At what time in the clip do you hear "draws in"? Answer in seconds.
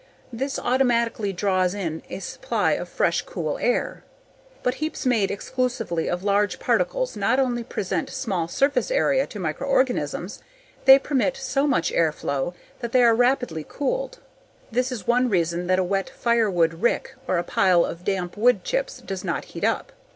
1.31-2.01